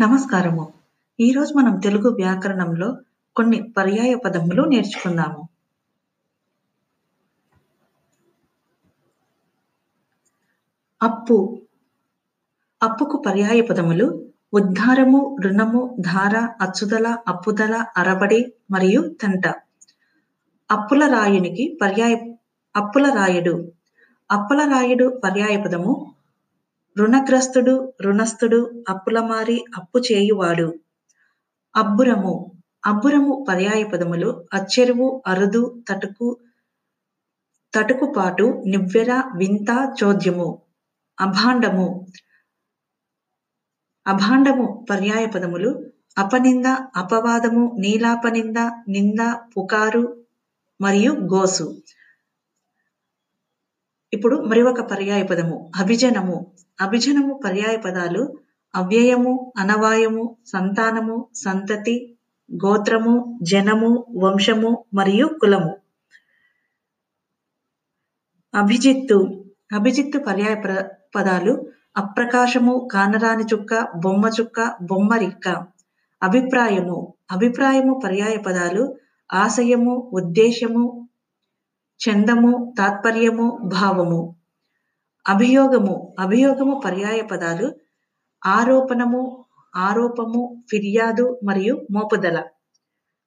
[0.00, 0.72] నమస్కారము.
[1.20, 2.96] ఈరోజు మనం తెలుగు వ్యాకరణంలో
[3.36, 5.48] కొన్ని పర్యాయ పదములు నేర్చుకుందాము.
[11.02, 11.62] అప్పు.
[12.82, 19.46] అప్పుకు పర్యాయ పదములు ఉద్ధారము రుణము ధార అచ్చుదల అప్పుదల అరబడి మరియు తంట.
[20.70, 22.14] అప్పుల రాయునికి పర్యాయ
[22.76, 23.72] అప్పుల రాయుడు.
[24.30, 26.14] అప్పుల రాయుడు పర్యాయ పదము
[26.98, 30.74] రుణగ్రస్తుడు రుణస్థుడు అప్పులమారి అప్పు చేయువాడు.
[31.76, 32.52] అబ్బురము.
[32.86, 36.38] అబ్బురము పర్యాయ పదములు అచ్చెరువు అరుదు తటుకు
[37.74, 40.62] తటుకుపాటు నివ్వెర వింత చోద్యము.
[41.20, 42.06] అభాండము.
[44.06, 45.86] అభాండము పర్యాయ పదములు
[46.18, 48.56] అపనింద అపవాదము నీలాపనింద
[48.88, 50.24] నింద పుకారు
[50.80, 51.76] మరియు గోసు.
[54.12, 55.72] ఇప్పుడు మరి ఒక పర్యాయ పదము.
[55.76, 56.52] అభిజనము.
[56.80, 58.38] అభిజనము పర్యాయ పదాలు
[58.74, 62.16] అవ్యయము అనవాయము సంతానము సంతతి
[62.66, 65.72] గోత్రము జనము వంశము మరియు కులము.
[68.54, 69.46] అభిజిత్తు.
[69.74, 70.54] అభిజిత్తు పర్యాయ
[71.16, 75.48] పదాలు అప్రకాశము కానరాని చుక్క బొమ్మ చుక్క బొమ్మరిక్క
[76.22, 77.14] అభిప్రాయము.
[77.32, 78.96] అభిప్రాయము పర్యాయ పదాలు
[79.32, 80.99] ఆశయము ఉద్దేశము
[82.00, 84.36] చందము తాత్పర్యము భావము.
[85.28, 86.14] అభియోగము.
[86.18, 87.74] అభియోగము పర్యాయ పదాలు
[88.46, 89.44] ఆరోపణము
[89.76, 92.44] ఆరోపము ఫిర్యాదు మరియు మోపుదల.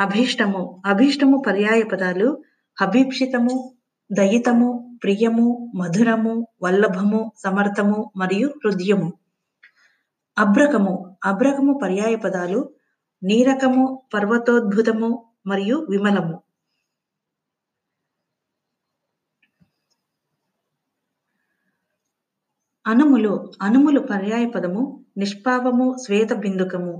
[0.00, 0.82] అభీష్టము.
[0.86, 2.42] అభీష్టము పర్యాయ పదాలు
[2.82, 3.74] అభీప్సితము
[4.12, 9.12] దయితము ప్రియము మధురము వల్లభము సమర్థము మరియు హృదయము.
[10.38, 12.70] అబ్రకము అబ్రకము పర్యాయ పదాలు
[13.22, 16.47] నీరకము పర్వతోద్భుతము మరియు విమలము.
[22.88, 24.82] అనుములు అనుములు పర్యాయ పదము
[25.18, 26.94] నిష్పావము శ్వేత బిందుకము.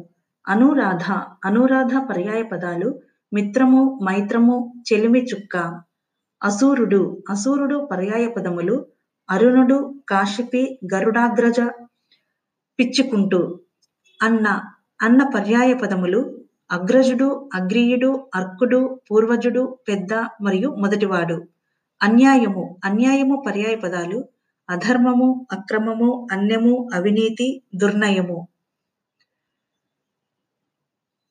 [0.48, 1.04] అనురాధ
[1.44, 2.88] అనురాధ పర్యాయ పదాలు
[3.32, 4.56] మిత్రము మైత్రము
[4.88, 5.56] చెలిమి చుక్క.
[6.42, 8.76] అసూరుడు అసూరుడు పర్యాయ పదములు
[9.30, 11.60] అరుణుడు కాశిపి గరుడాగ్రజ
[12.78, 13.40] పిచ్చుకుంటూ.
[14.20, 14.46] అన్న
[15.02, 16.20] అన్న పర్యాయ పదములు
[16.70, 20.12] అగ్రజుడు అగ్రీయుడు అర్కుడు పూర్వజుడు పెద్ద
[20.42, 21.36] మరియు మొదటివాడు.
[22.00, 24.18] అన్యాయము అన్యాయము పర్యాయ పదాలు
[24.70, 28.38] అధర్మము అక్రమము అన్యము అవినీతి దుర్నయము.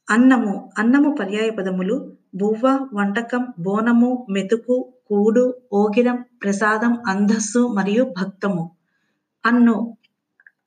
[0.08, 1.96] అన్నము అన్నము పర్యాయ పదములు
[2.36, 5.44] బువ్వ వంటకం బోనము మెతుకు కూడు
[5.74, 8.64] ఓగిరం ప్రసాదం అంధస్సు మరియు భక్తము.
[9.46, 9.98] అన్ను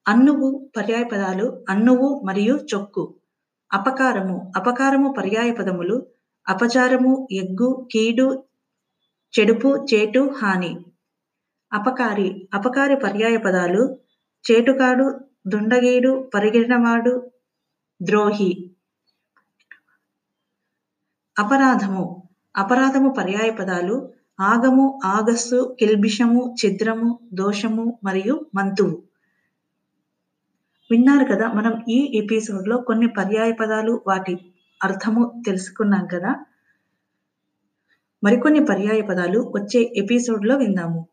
[0.08, 3.14] అన్నువు పర్యాయ పదాలు అన్నువు మరియు చొక్కు.
[3.72, 5.96] అపకారము అపకారము పర్యాయ పదములు
[6.48, 8.28] అపచారము ఎగ్గు కీడు
[9.34, 10.72] చెడుపు చేటు హాని.
[11.72, 13.98] అపకారి అపకారి పర్యాయ పదాలు
[14.50, 17.30] చేటుకాడు దుండగీడు పరిగెడినవాడు
[18.02, 18.70] ద్రోహి.
[21.38, 22.22] అపరాధము
[22.56, 29.02] అపరాధము పర్యాయ పదాలు ఆగము ఆగస్సు కిల్బిషము ఛిద్రము దోషము మరియు మంతువు.
[30.90, 36.44] విన్నారు కదా మనం ఈ ఎపిసోడ్లో కొన్ని పర్యాయ పదాలు వాటి అర్థము తెలుసుకున్నాం కదా.
[38.24, 41.06] మరికొన్ని పర్యాయ పదాలు వచ్చే ఎపిసోడ్లో విందాము.